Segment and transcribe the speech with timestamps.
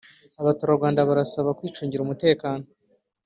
[0.41, 2.65] Abaturarwanda barasabwa kwicungira umutekano